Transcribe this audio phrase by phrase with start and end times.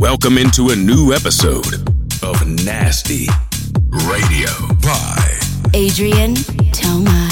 [0.00, 1.74] Welcome into a new episode
[2.22, 3.26] of Nasty
[4.08, 4.48] Radio
[4.82, 5.38] by
[5.74, 6.36] Adrien
[6.72, 7.28] Toma.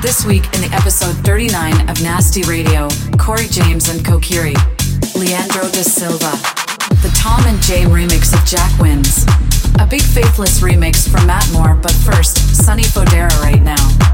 [0.00, 4.54] This week in the episode 39 of Nasty Radio, Corey James and Kokiri,
[5.16, 6.30] Leandro da Silva,
[7.02, 9.26] the Tom and Jay remix of Jack Wins,
[9.80, 14.11] a Big Faithless remix from Matt Moore, but first, Sonny Fodera right now.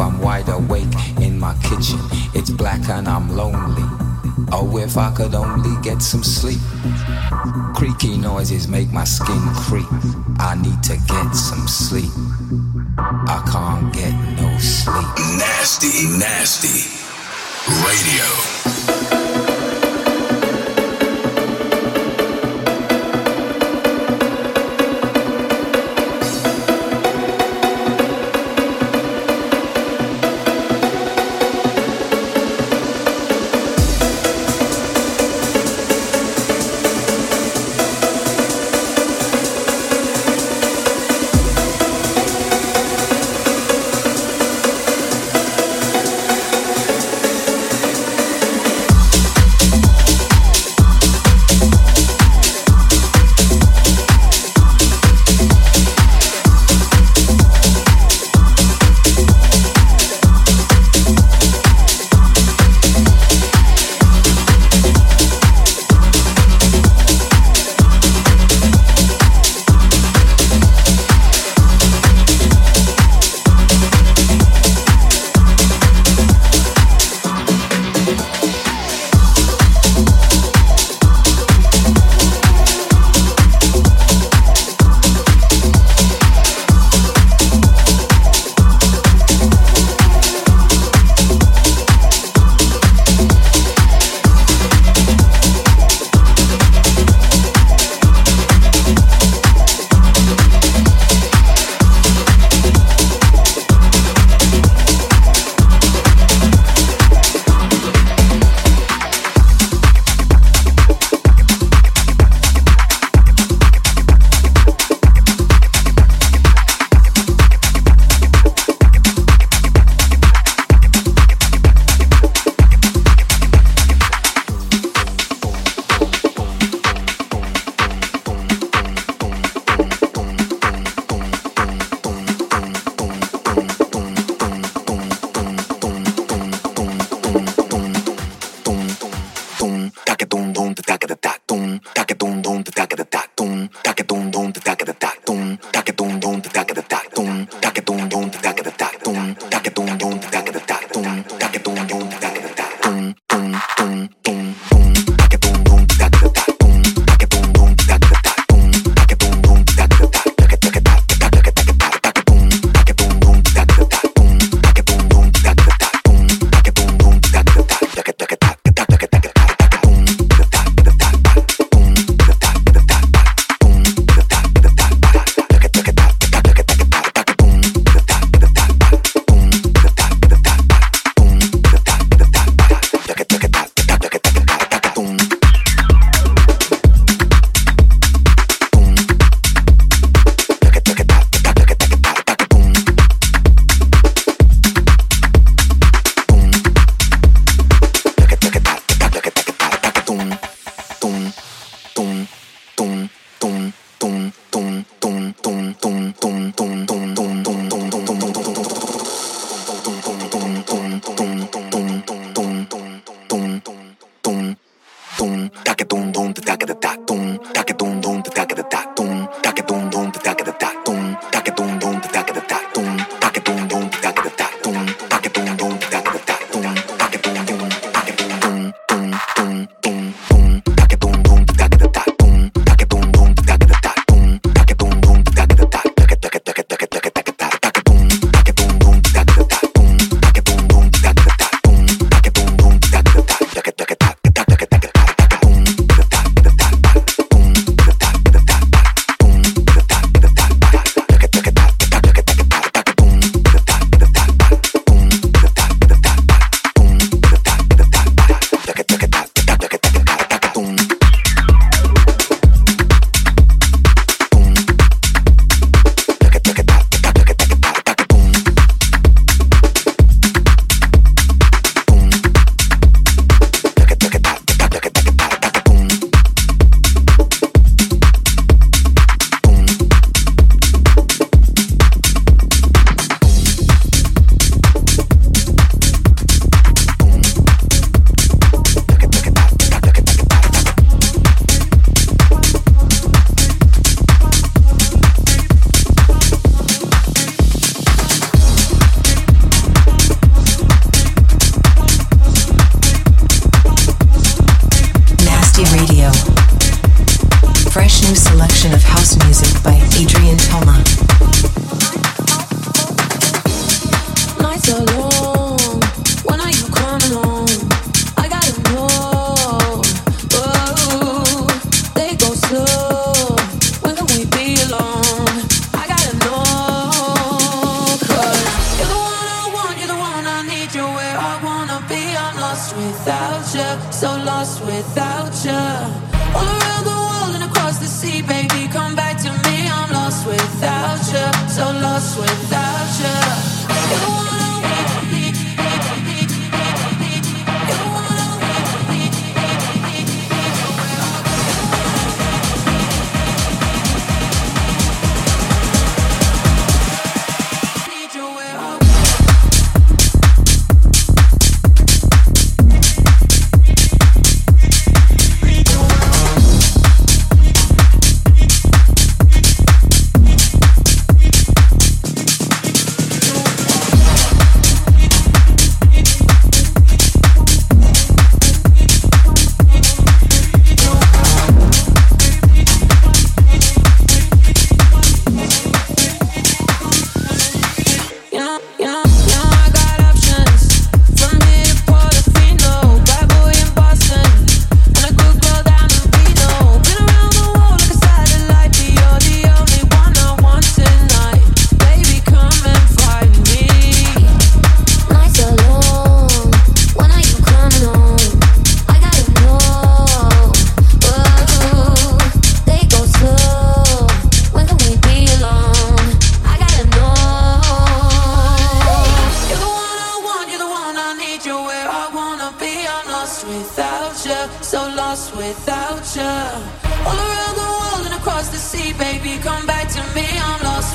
[0.00, 0.88] I'm wide awake
[1.20, 1.98] in my kitchen.
[2.34, 3.82] It's black and I'm lonely.
[4.52, 6.60] Oh, if I could only get some sleep.
[7.74, 9.86] Creaky noises make my skin creep.
[10.38, 12.10] I need to get some sleep.
[12.98, 15.04] I can't get no sleep.
[15.38, 16.88] Nasty, nasty
[17.84, 18.89] radio.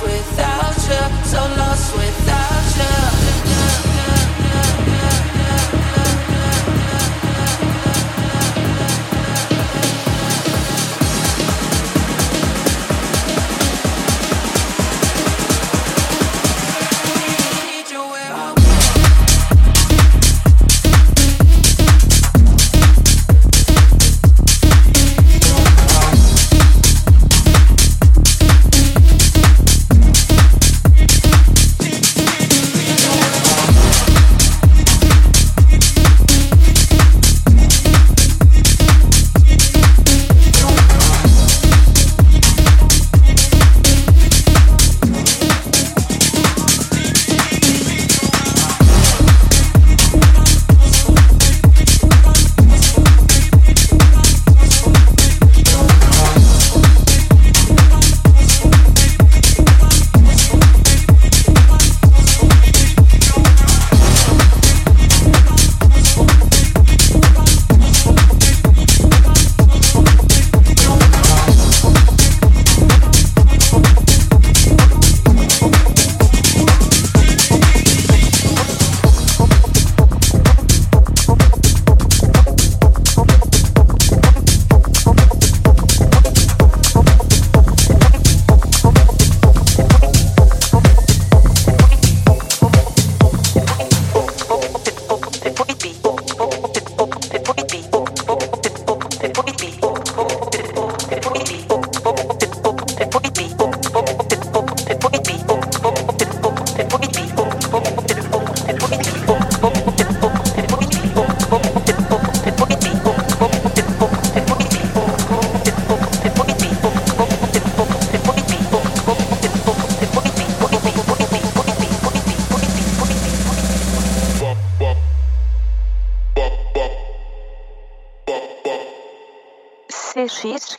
[0.02, 0.45] with that.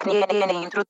[0.07, 0.83] creare intro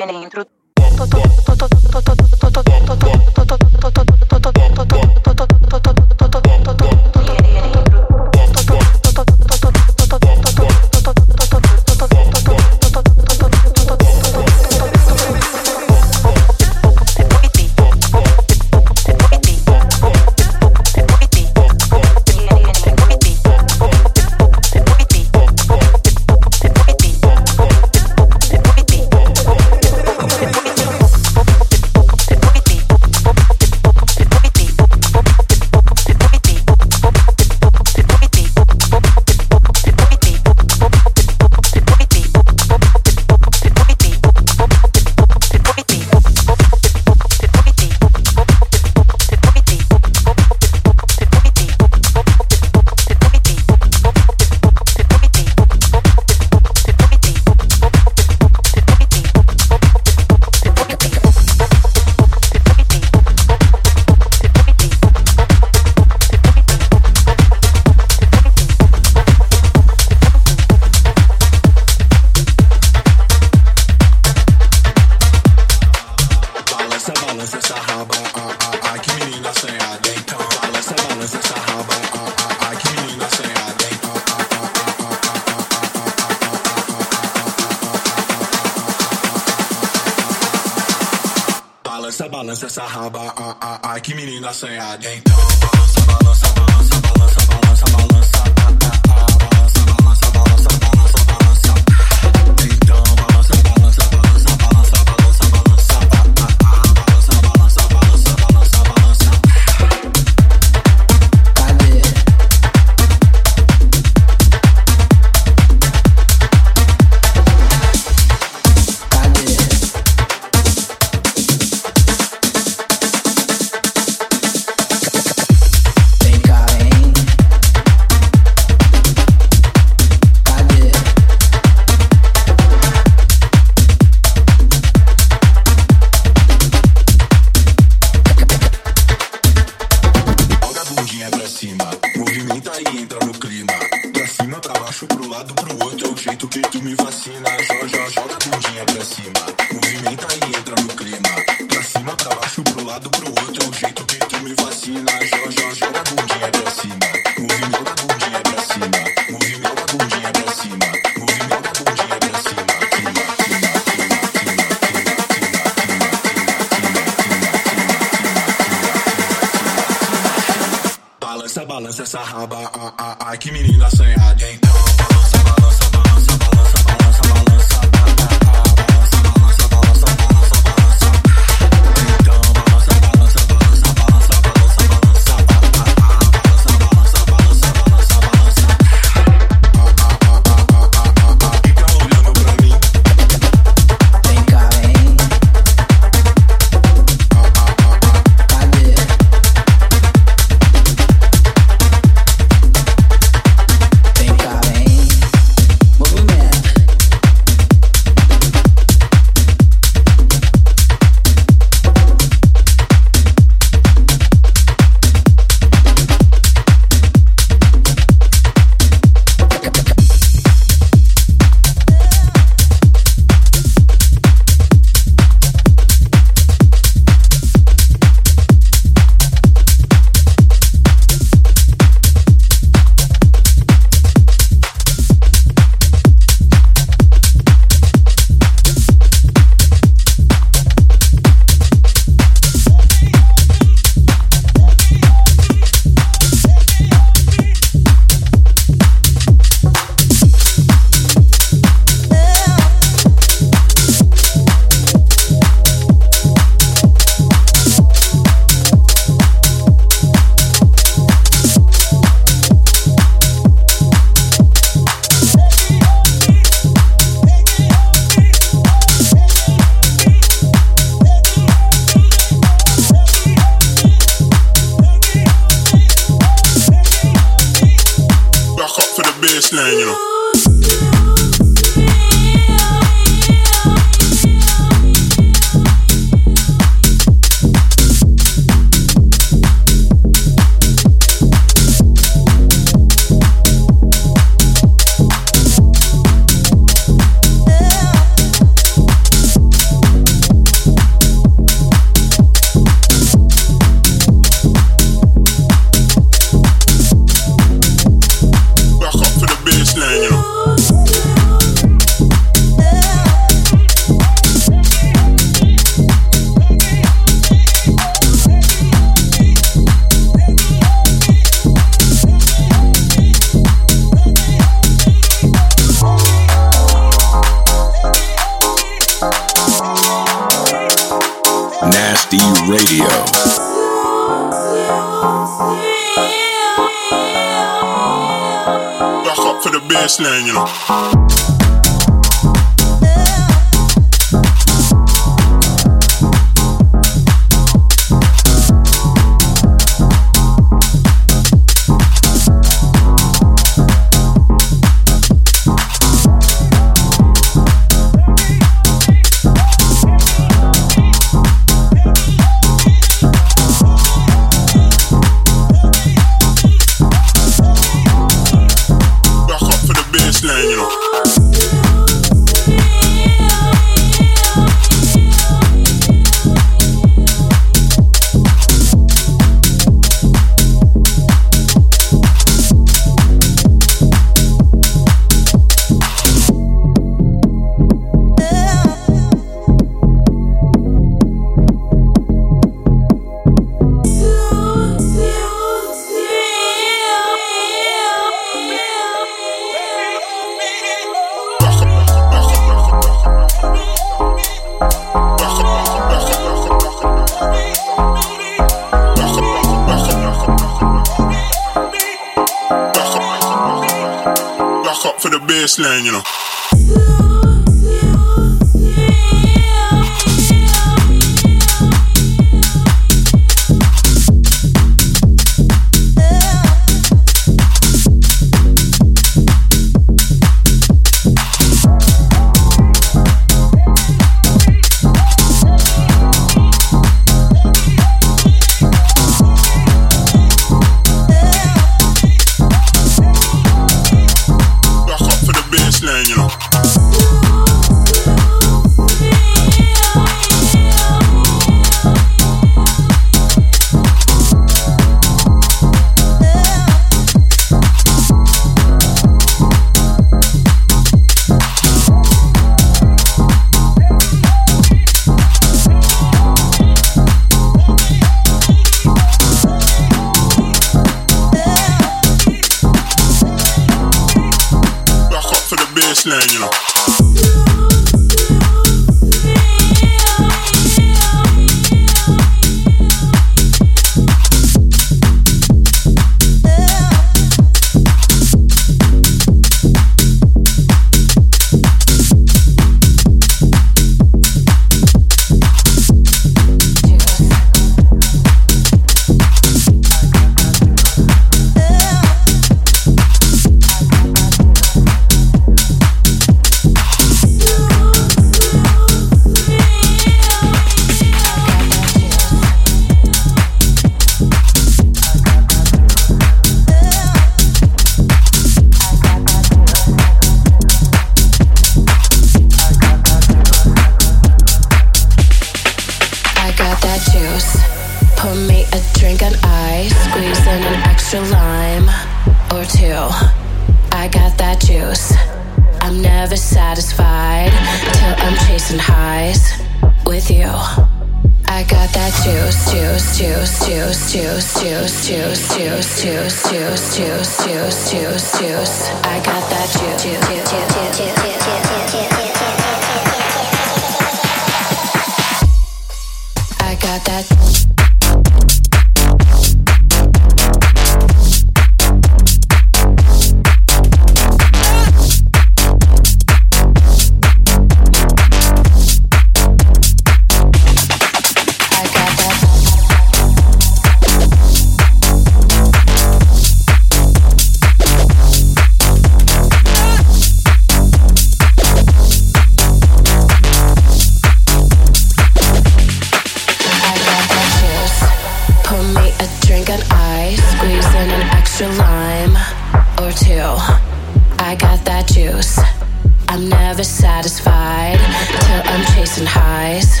[596.48, 600.00] never satisfied till I'm chasing highs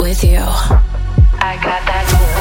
[0.00, 0.38] with you.
[0.38, 2.33] I got that.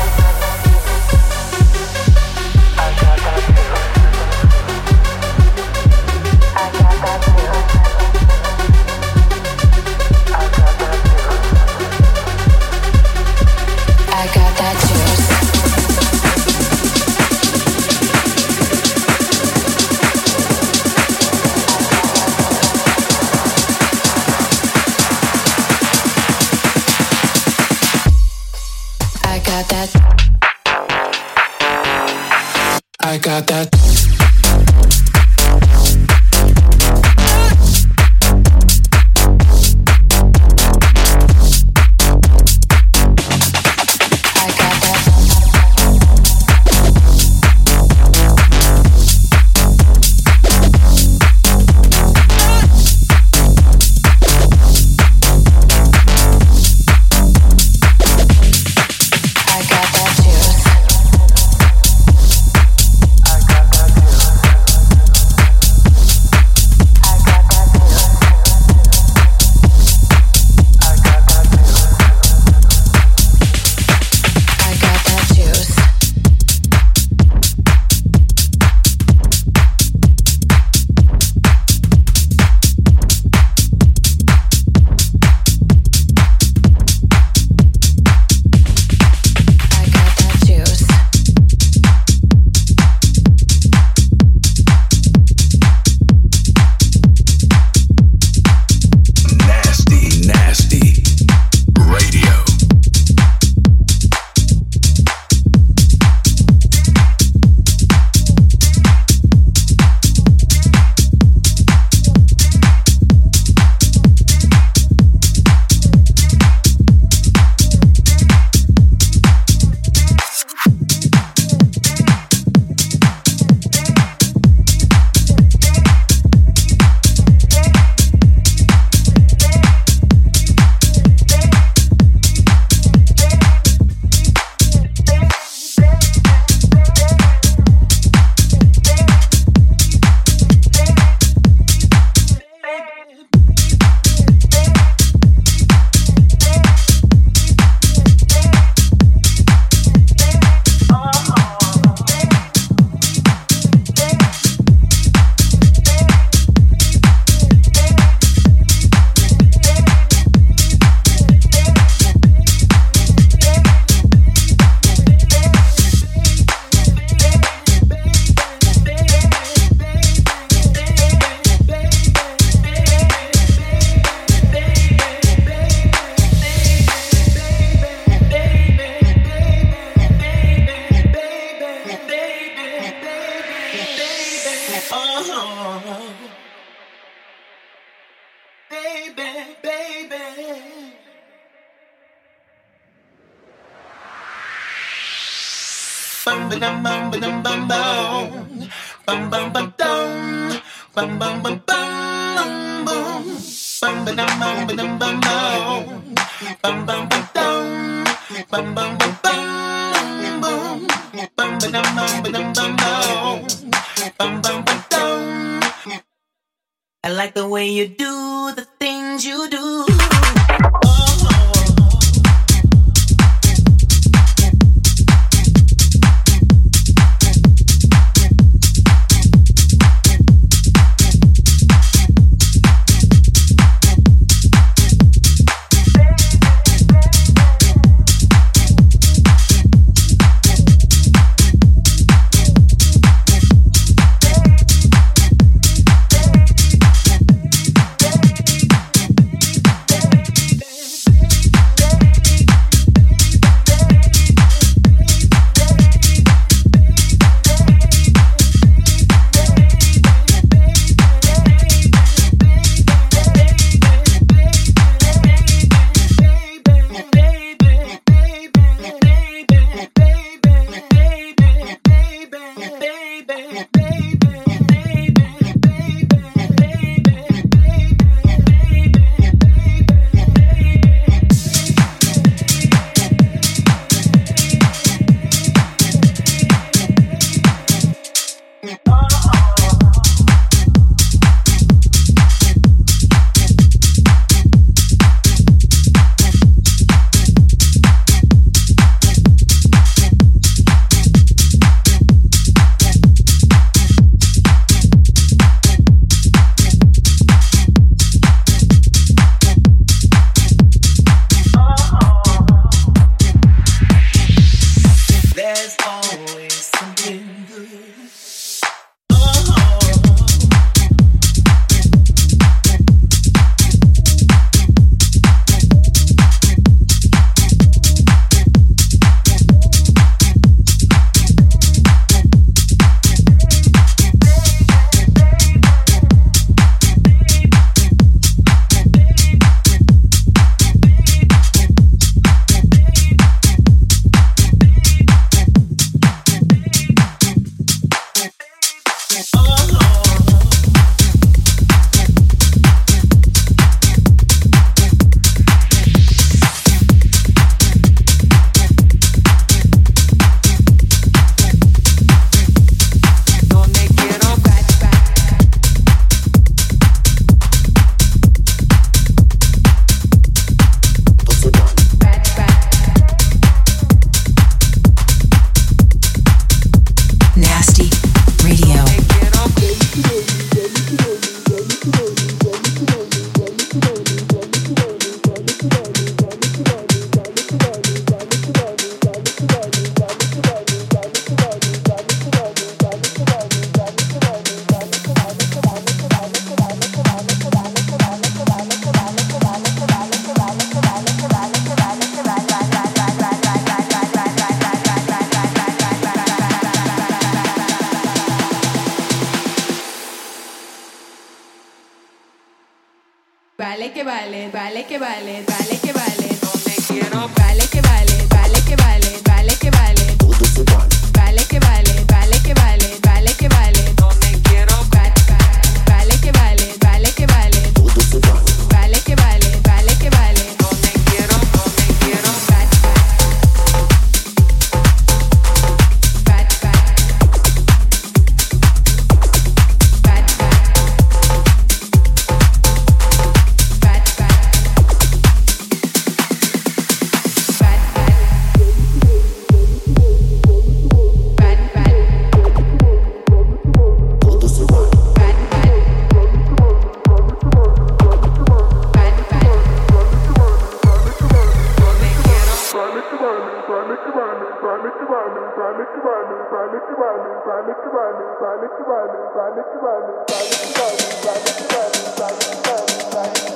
[473.13, 473.52] Bye.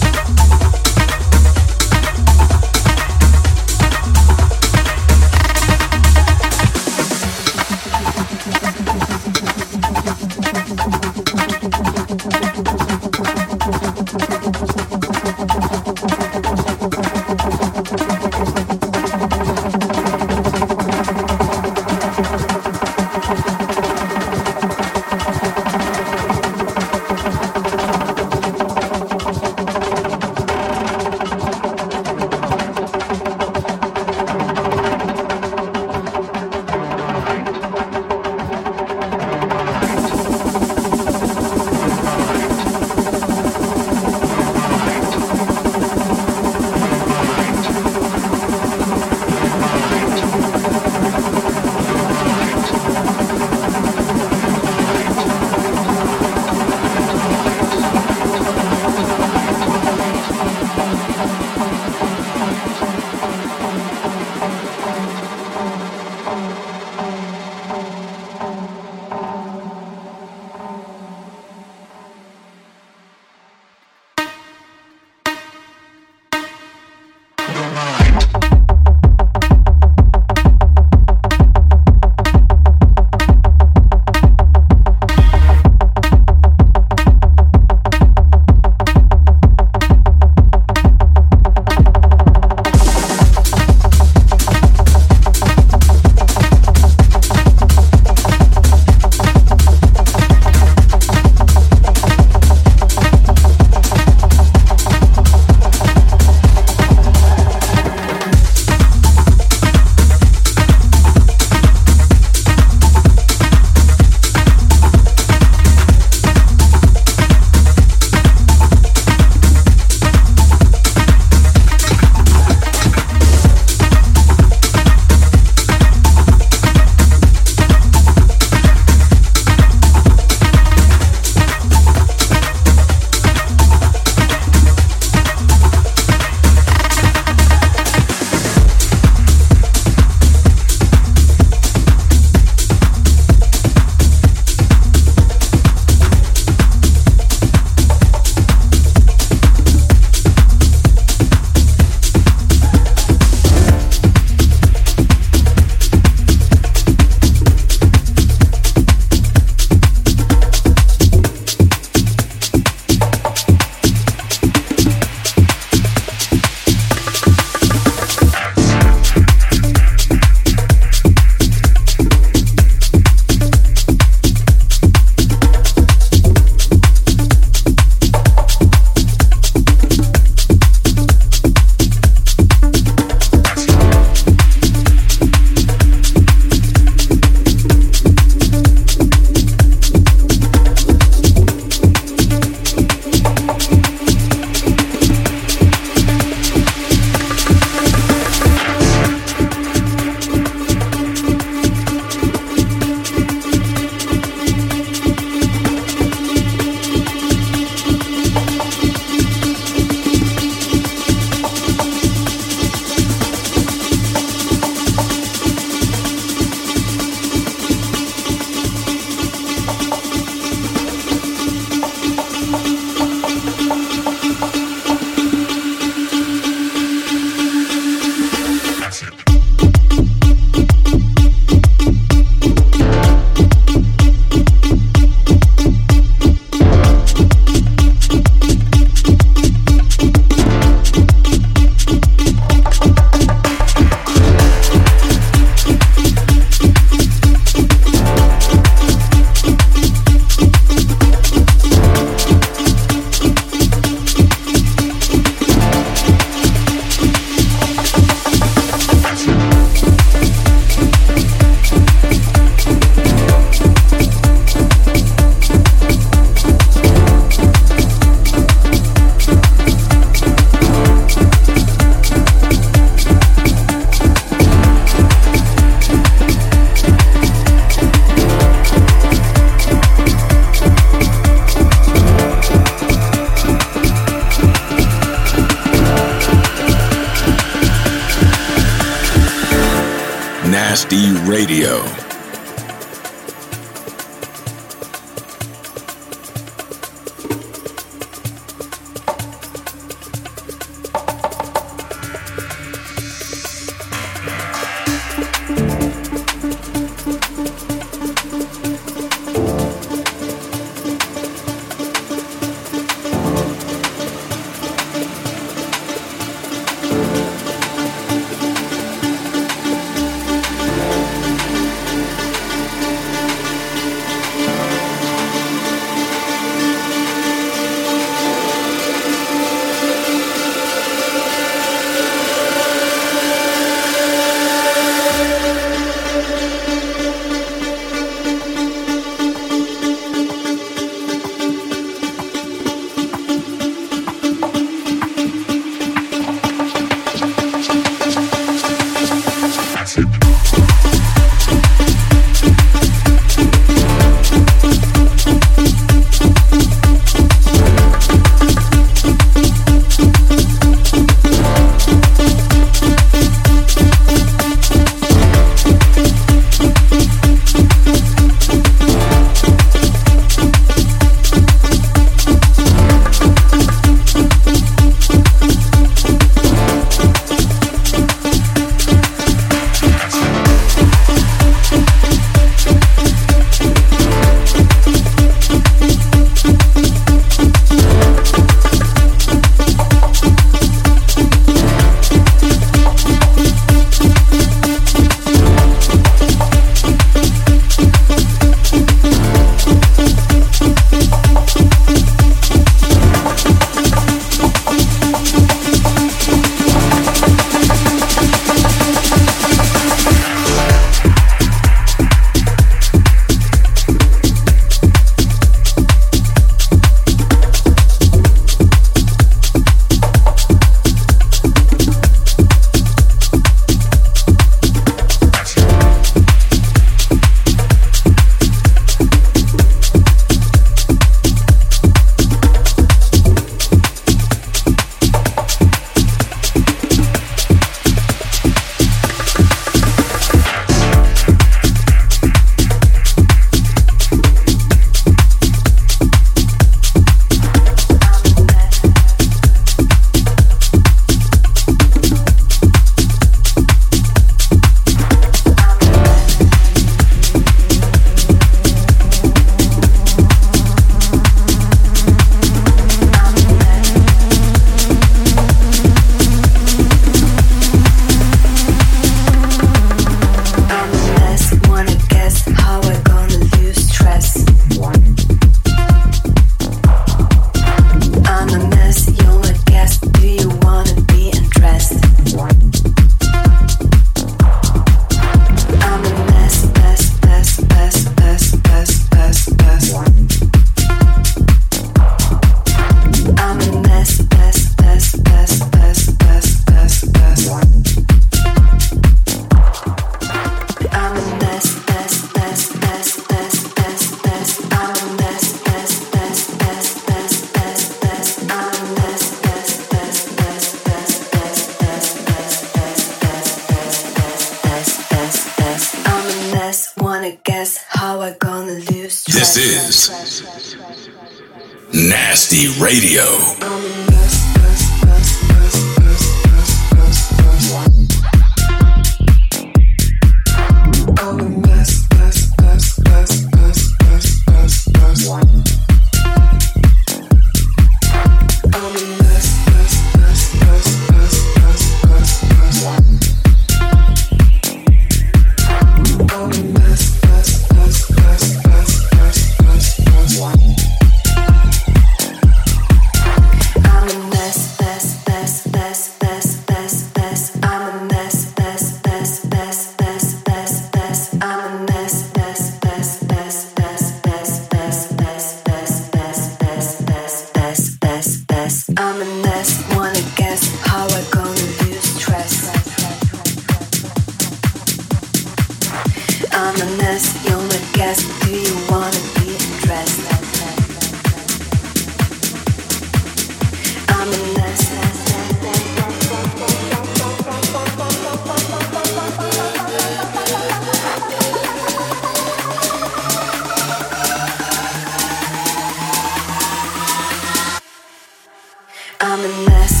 [599.41, 600.00] What I do,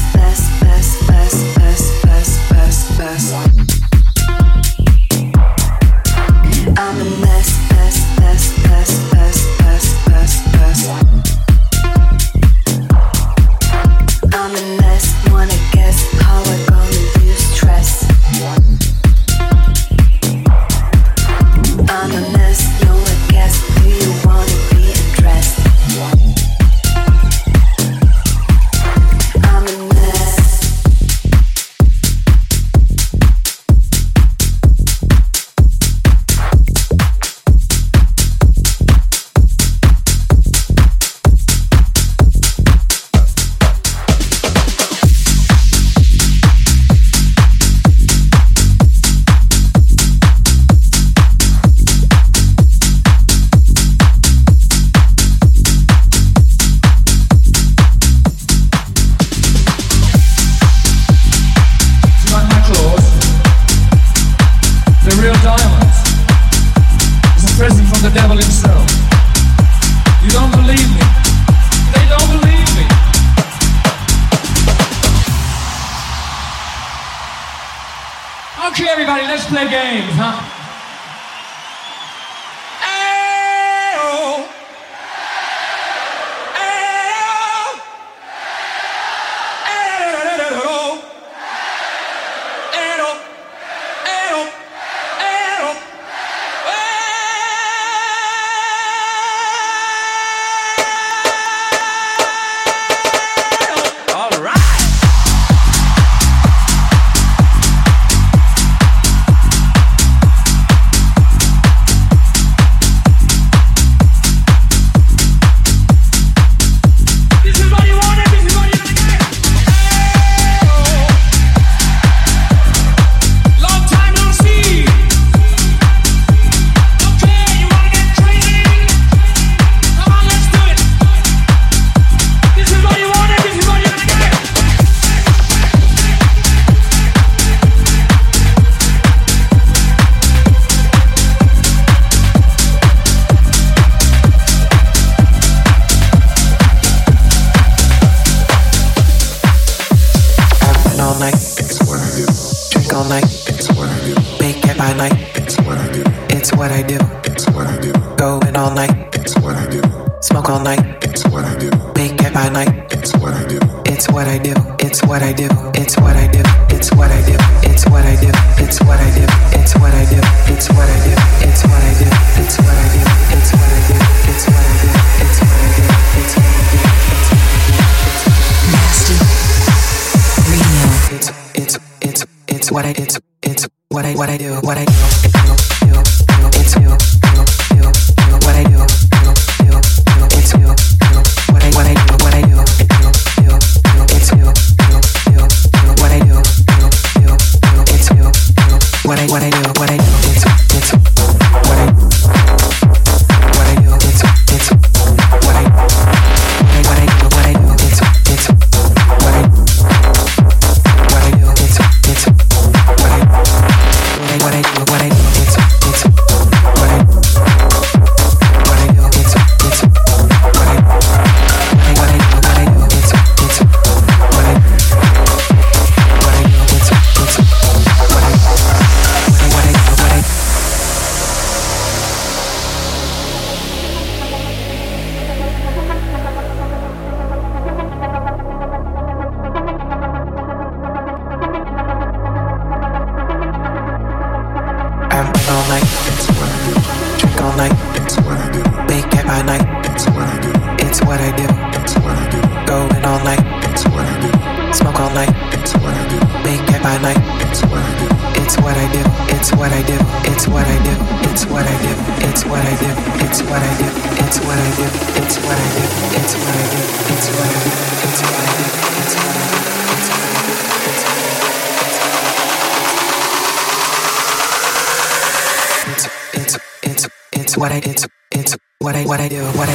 [279.21, 279.70] I do, what